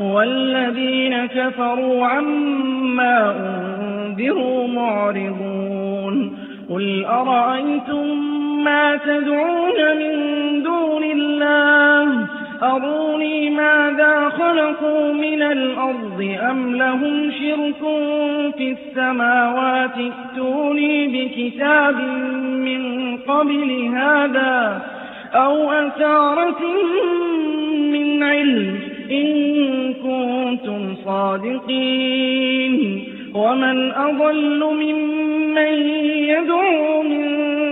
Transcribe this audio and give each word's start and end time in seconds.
والذين 0.00 1.26
كفروا 1.26 2.06
عما 2.06 3.36
أنذروا 3.36 4.68
معرضون 4.68 6.36
قل 6.70 7.04
أرأيتم 7.04 8.06
ما 8.64 8.96
تدعون 8.96 9.96
من 9.96 10.14
دون 10.62 11.04
الله؟ 11.04 12.26
أروني 12.62 13.50
ماذا 13.50 14.28
خلقوا 14.28 15.12
من 15.12 15.42
الأرض 15.42 16.36
أم 16.50 16.76
لهم 16.76 17.30
شرك 17.30 17.80
في 18.56 18.76
السماوات؟ 18.76 19.90
ائتوني 19.96 21.06
بكتاب 21.06 21.96
من 22.50 23.16
قبل 23.16 23.90
هذا 23.94 24.82
أو 25.34 25.72
أثارة 25.72 26.60
من 27.92 28.22
علم 28.22 28.79
إن 29.10 29.94
كنتم 29.94 30.94
صادقين. 31.04 32.74
ومن 33.34 33.92
أضل 33.92 34.64
ممن 34.64 35.88
يدعو 36.32 37.02
من 37.02 37.26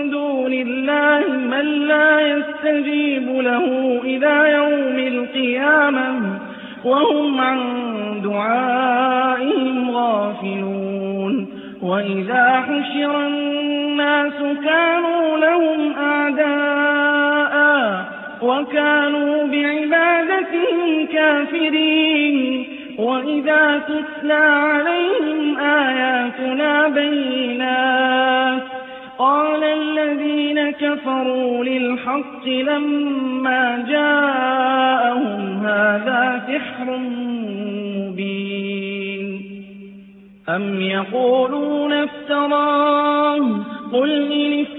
دون 0.09 0.53
الله 0.53 1.23
من 1.27 1.65
لا 1.87 2.19
يستجيب 2.19 3.29
له 3.29 3.65
إلى 4.03 4.53
يوم 4.53 4.97
القيامة 5.07 6.39
وهم 6.85 7.41
عن 7.41 7.59
دعائهم 8.23 9.91
غافلون. 9.91 11.47
وإذا 11.81 12.63
حشر 12.67 13.27
الناس 13.27 14.39
كانوا 14.65 15.37
لهم 15.37 15.93
أعداء 15.97 16.78
وكانوا 18.43 19.47
بعبادتهم 19.47 21.05
كافرين. 21.13 22.65
وإذا 22.97 23.81
تتلى 23.87 24.33
عليهم 24.33 25.57
آياتنا 25.57 26.87
بينات 26.87 28.63
قال 29.17 29.63
الذين 29.63 30.71
كفروا 30.71 31.63
للحق 31.63 32.47
لما 32.47 33.85
جاءهم 33.89 35.65
هذا 35.65 36.41
سحر 36.47 36.97
مبين. 37.97 39.41
أم 40.49 40.81
يقولون 40.81 41.93
افتراه؟ 41.93 43.39
قل 43.93 44.31
إن 44.31 44.51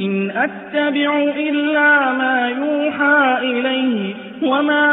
إن 0.00 0.30
أتبع 0.30 1.18
إلا 1.36 2.12
ما 2.12 2.48
يوحى 2.48 3.38
إليه 3.42 4.14
وما 4.42 4.86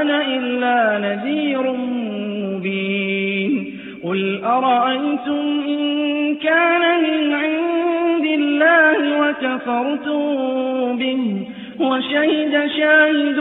أنا 0.00 0.26
إلا 0.26 0.98
نذير 0.98 1.72
مبين. 1.72 3.78
قل 4.04 4.40
أرأيتم 4.44 5.62
إن 5.68 6.34
كان 6.34 7.02
من 7.02 7.32
عند 7.32 8.24
الله 8.24 9.20
وكفرتم 9.20 10.98
به 10.98 11.46
وشهد 11.80 12.70
شاهد 12.76 13.38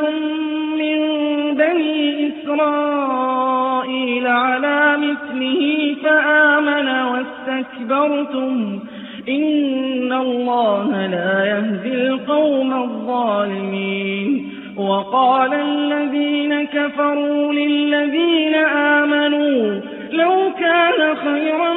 من 0.80 1.00
بني 1.56 2.28
إسرائيل 2.28 4.28
على 4.28 4.97
مثله 4.97 5.96
فآمن 6.03 6.88
واستكبرتم 6.88 8.77
إن 9.30 10.14
الله 10.14 11.08
لا 11.08 11.46
يهدي 11.46 11.94
القوم 11.94 12.74
الظالمين 12.84 14.50
وقال 14.78 15.54
الذين 15.54 16.64
كفروا 16.64 17.54
للذين 17.54 18.56
آمنوا 18.76 19.80
لو 20.12 20.52
كان 20.60 21.16
خيرا 21.16 21.74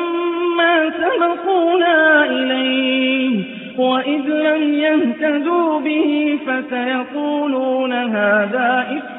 ما 0.57 0.91
سبقونا 0.91 2.25
إليه 2.25 3.45
وإذ 3.79 4.21
لم 4.29 4.75
يهتدوا 4.75 5.81
به 5.81 6.39
فسيقولون 6.47 7.93
هذا 7.93 8.87
إفك 8.91 9.11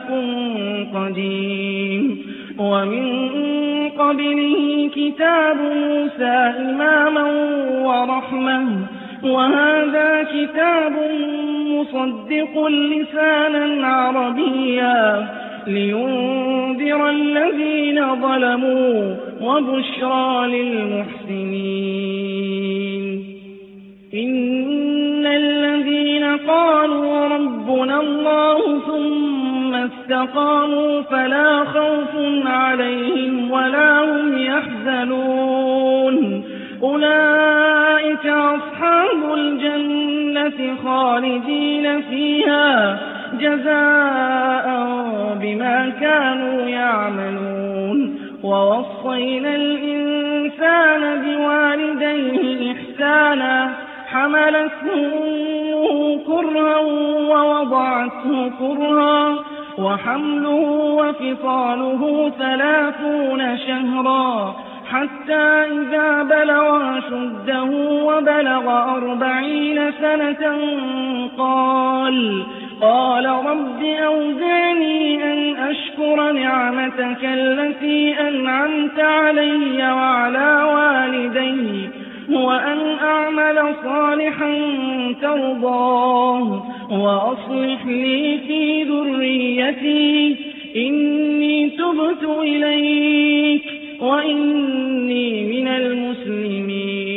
قديم 0.95 2.25
ومن 2.59 3.70
قبله 4.01 4.89
كتاب 4.95 5.57
موسى 5.57 6.53
إماما 6.59 7.25
ورحمة. 7.81 8.65
وهذا 9.23 10.23
كتاب 10.23 10.91
مصدق 11.67 12.67
لسانا 12.67 13.87
عربيا. 13.87 15.27
لينذر 15.67 17.09
الذين 17.09 18.15
ظلموا 18.15 19.15
وبشرى 19.41 20.47
للمحسنين. 20.47 21.81
إن 24.13 25.25
الذين 25.25 26.23
قالوا 26.47 27.27
ربنا 27.27 28.01
الله 28.01 28.79
ثم 28.87 29.40
استقاموا 29.85 31.01
فلا 31.01 31.63
خوف 31.63 32.45
عليهم 32.45 33.51
ولا 33.51 33.99
هم 33.99 34.37
يحزنون. 34.37 36.17
أولئك 36.83 38.25
أصحاب 38.27 39.33
الجنة 39.33 40.75
خالدين 40.83 42.01
فيها 42.01 42.99
جزاء 43.39 44.67
بما 45.41 45.91
كانوا 46.01 46.61
يعملون. 46.61 48.19
ووصينا 48.43 49.55
الإنسان 49.55 51.21
بوالديه 51.21 52.71
إحسانا 52.71 53.73
حملته 54.07 55.40
كرها 56.31 56.77
ووضعته 57.31 58.51
كرها 58.59 59.35
وحمله 59.77 60.69
وفصاله 60.99 62.31
ثلاثون 62.39 63.57
شهرا 63.57 64.55
حتى 64.91 65.43
إذا 65.71 66.23
بلغ 66.23 66.97
أشده 66.97 67.63
وبلغ 68.05 68.95
أربعين 68.97 69.91
سنة 70.01 70.57
قال 71.37 72.43
قال 72.81 73.25
رب 73.25 73.83
أوزعني 73.83 75.23
أن 75.23 75.55
أشكر 75.55 76.31
نعمتك 76.31 77.23
التي 77.23 78.19
أنعمت 78.19 78.99
علي 78.99 79.91
وعلى 79.91 80.63
والدي 80.63 80.80
وأن 82.33 82.79
أعمل 83.03 83.75
صالحا 83.83 84.53
ترضاه 85.21 86.63
وأصلح 86.91 87.85
لي 87.85 88.39
في 88.47 88.83
ذريتي 88.83 90.35
إني 90.75 91.69
تبت 91.69 92.23
إليك 92.39 93.63
وإني 94.01 95.43
من 95.43 95.67
المسلمين. 95.67 97.11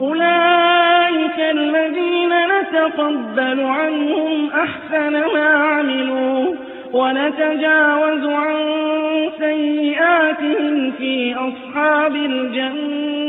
أولئك 0.00 1.38
الذين 1.38 2.32
نتقبل 2.52 3.60
عنهم 3.60 4.50
أحسن 4.50 5.12
ما 5.12 5.48
عملوا 5.48 6.54
ونتجاوز 6.92 8.24
عن 8.24 8.56
سيئاتهم 9.38 10.90
في 10.90 11.34
أصحاب 11.34 12.16
الجنة. 12.16 13.21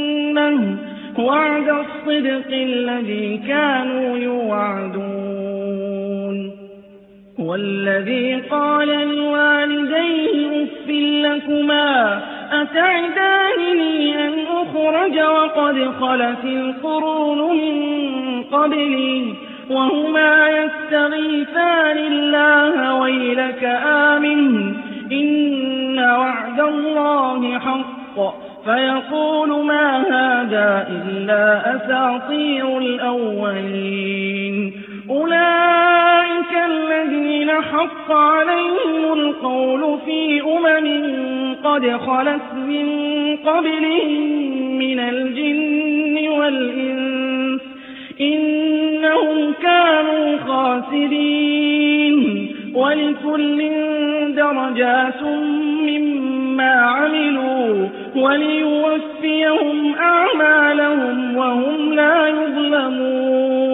وعد 1.19 1.69
الصدق 1.69 2.47
الذي 2.51 3.38
كانوا 3.47 4.18
يوعدون. 4.18 5.74
والذي 7.39 8.41
قال 8.50 8.88
لوالديه 8.88 10.63
أف 10.63 10.89
لكما 10.89 12.21
أتعدانني 12.51 14.27
أن 14.27 14.33
أخرج 14.51 15.19
وقد 15.19 15.91
خلت 16.01 16.44
القرون 16.44 17.57
من 17.57 17.75
قبلي 18.44 19.33
وهما 19.69 20.50
يستغيثان 20.50 21.97
الله 21.97 22.95
ويلك 23.00 23.63
آمن 23.86 24.74
إن 25.12 26.00
وعد 26.00 26.59
الله 26.59 27.59
حق. 27.59 28.42
فيقول 28.65 29.65
ما 29.65 29.98
هذا 29.98 30.88
إلا 30.89 31.75
أساطير 31.75 32.77
الأولين. 32.77 34.71
أولئك 35.10 36.54
الذين 36.65 37.51
حق 37.51 38.12
عليهم 38.12 39.13
القول 39.13 39.98
في 40.06 40.42
أمم 40.42 41.56
قد 41.63 41.98
خلت 41.98 42.54
من 42.68 42.88
قبلهم 43.45 44.21
من 44.77 45.00
الجن 45.00 46.27
والإنس. 46.27 47.62
إنهم 48.21 49.54
كانوا 49.63 50.38
خاسرين. 50.48 51.83
ولكل 52.74 53.71
درجات 54.36 55.24
مما 55.88 56.71
عملوا. 56.71 57.88
وليوفيهم 58.15 59.95
أعمالهم 59.95 61.38
وهم 61.38 61.94
لا 61.94 62.27
يظلمون. 62.27 63.74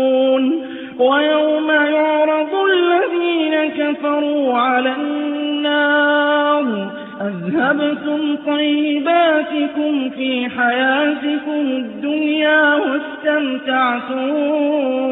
ويوم 1.00 1.70
يعرض 1.70 2.54
الذين 2.74 3.70
كفروا 3.78 4.58
على 4.58 4.94
النار 5.02 6.92
أذهبتم 7.22 8.36
طيباتكم 8.48 10.10
في 10.10 10.50
حياتكم 10.58 11.62
الدنيا 11.62 12.76
واستمتعتم 12.76 14.28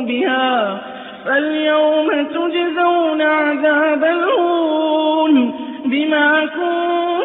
بها 0.05 0.77
فاليوم 1.25 2.07
تجزون 2.33 3.21
عذاب 3.21 4.03
الهون 4.03 5.53
بما 5.85 6.45
كنتم 6.45 7.16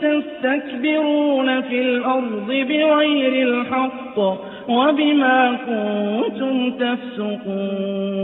تستكبرون 0.00 1.60
في 1.60 1.80
الأرض 1.80 2.46
بغير 2.46 3.48
الحق 3.48 4.18
وبما 4.68 5.56
كنتم 5.66 6.70
تفسقون. 6.70 8.20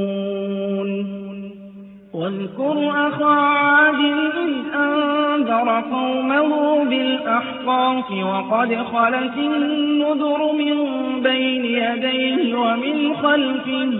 واذكر 2.14 2.90
أخا 3.08 3.24
عاد 3.24 4.00
إذ 4.44 4.54
أنذر 4.74 5.68
قومه 5.80 6.84
بالأحقاف 6.84 8.10
وقد 8.10 8.74
خلت 8.74 9.36
النذر 9.36 10.52
من 10.52 10.76
بين 11.22 11.64
يديه 11.64 12.58
ومن 12.58 13.16
خلفه 13.16 13.92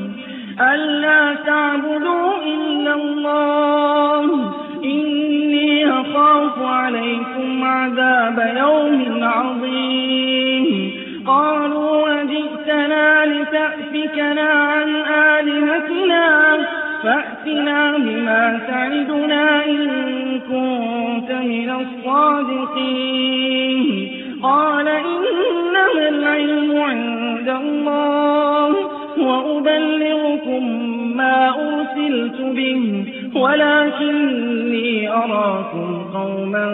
ألا 0.60 1.34
تعبدوا 1.46 2.32
إلا 2.46 2.94
الله 2.94 4.52
إني 4.84 5.90
أخاف 5.90 6.62
عليكم 6.62 7.64
عذاب 7.64 8.55
يوم 8.56 9.25
عظيم. 9.25 10.93
قالوا 11.26 12.23
أجئتنا 12.23 13.26
لتأفكنا 13.26 14.43
عن 14.43 14.96
آلهتنا. 15.06 16.58
فأتنا 17.02 17.99
بما 17.99 18.61
تعدنا 18.69 19.64
إن 19.64 20.40
كنت 20.40 21.32
من 21.32 21.70
الصادقين. 21.70 24.08
قال 24.43 24.88
إنما 24.88 26.08
العلم 26.08 26.81
عند 26.81 27.49
الله. 27.49 28.76
وأبلغكم 29.19 30.90
ما 31.17 31.49
أرسلت 31.49 32.40
به. 32.40 33.05
ولكني 33.36 35.10
أراكم 35.10 36.04
قوما 36.14 36.66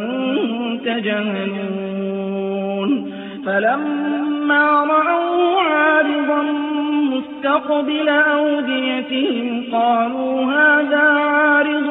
تجهلون. 0.84 1.92
فلما 3.46 4.84
رأوا 4.84 5.60
عارضا 5.60 6.42
مستقبل 7.12 8.08
أوديتهم 8.08 9.64
قالوا 9.72 10.44
هذا 10.44 10.98
عارض 10.98 11.88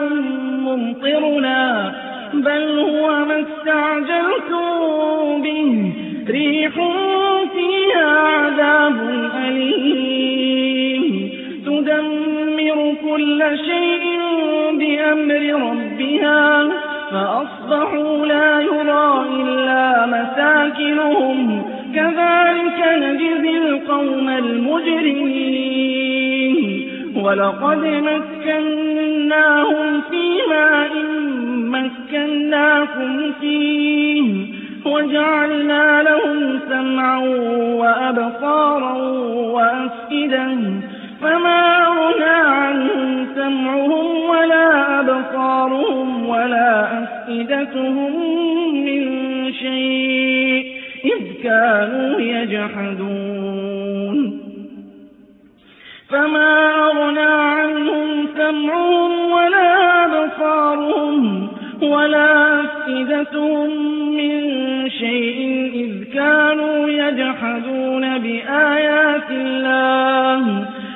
ممطرنا 0.65 1.93
بل 2.33 2.79
هو 2.79 3.25
ما 3.25 3.39
استعجلتم 3.39 4.71
به. 5.43 5.93
ريح 6.29 6.73
فيها 7.53 8.09
عذاب 8.19 8.97
أليم. 9.47 10.20
تدمر 12.21 12.95
كل 13.09 13.43
شيء 13.65 14.05
بأمر 14.71 15.43
ربها 15.69 16.69
فأصبحوا 17.11 18.25
لا 18.25 18.59
يرى 18.59 19.25
إلا 19.41 20.05
مساكنهم. 20.05 21.63
كذلك 21.95 22.79
نجزي 22.97 23.57
القوم 23.57 24.29
المجرمين. 24.29 25.61
ولقد 27.23 27.83
مكناهم 28.47 30.01
في 30.11 30.25
ماء 30.49 30.91
مكناكم 31.55 33.31
فيه 33.41 34.23
وجعلنا 34.85 36.03
لهم 36.03 36.59
سمعا 36.69 37.19
وأبصارا 37.79 38.93
وأفئدة. 39.53 40.80
فما 41.21 41.87
أغنى 41.87 42.25
عنهم 42.25 43.27
سمعهم 43.35 44.29
ولا 44.29 44.99
أبصارهم 44.99 46.29
ولا 46.29 47.03
أفئدتهم 47.03 48.11
من 48.85 49.03
شيء 49.53 50.75
إذ 51.05 51.43
كانوا 51.43 52.21
يجحدون. 52.21 53.71
فما 56.09 56.75
أغنى 56.85 57.33
عنهم 57.55 58.27
سمعهم 58.37 59.31
ولا 59.31 60.05
أبصارهم 60.05 61.47
ولا 61.81 62.61
أفئدتهم 62.61 63.69
من 64.15 64.31
شيء 64.89 65.71
إذ 65.73 66.13
كانوا 66.13 66.89
يجحدون 66.89 68.17
بآيات 68.17 69.31
الله. 69.31 70.60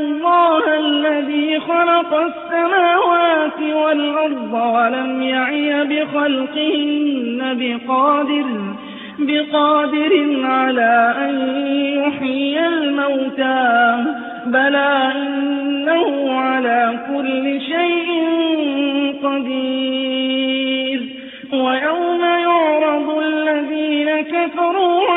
الله 0.00 0.76
الذي 0.76 1.60
خلق 1.60 2.14
السماوات 2.14 3.60
والأرض 3.74 4.52
ولم 4.52 5.22
يعي 5.22 5.84
بخلقهن 5.84 7.56
بقادر 7.60 8.46
بقادر 9.18 10.12
على 10.44 11.14
أن 11.18 11.66
يحيي 11.96 12.66
الموتى. 12.66 14.04
بلى 14.46 15.12
إنه 15.16 16.40
على 16.40 16.98
كل 17.08 17.60
شيء 17.60 18.10
قدير. 19.22 21.00
ويوم 21.52 22.20
يعرض 22.20 23.18
الذين 23.18 24.20
كفروا 24.20 25.09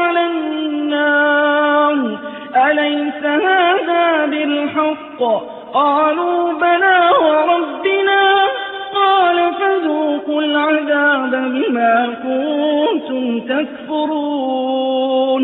بالحق 5.23 5.43
قالوا 5.73 6.53
بلى 6.53 7.09
وربنا. 7.21 8.47
قال 8.95 9.53
فذوقوا 9.53 10.41
العذاب 10.41 11.31
بما 11.31 12.07
كنتم 12.23 13.39
تكفرون. 13.39 15.43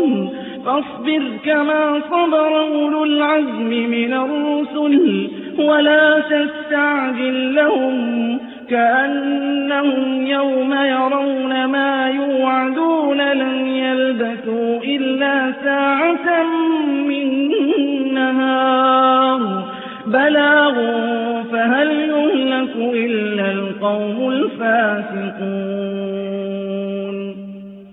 فاصبر 0.66 1.22
كما 1.44 2.00
صبر 2.10 2.60
أولو 2.60 3.04
العزم 3.04 3.70
من 3.70 4.14
الرسل. 4.14 5.30
ولا 5.58 6.20
تستعجل 6.20 7.54
لهم 7.54 8.38
كأنهم 8.70 10.26
يوم 10.26 10.74
يرون 10.74 11.64
ما 11.64 12.10
يوعدون 12.10 13.20
لن 13.20 13.66
يلبثوا 13.66 14.80
إلا 14.84 15.52
ساعة 15.64 16.42
من 17.08 17.50
نهار. 18.14 19.69
بلاغ 20.12 20.74
فهل 21.52 21.90
يهلك 21.90 22.76
إلا 22.76 23.52
القوم 23.52 24.30
الفاسقون 24.30 25.99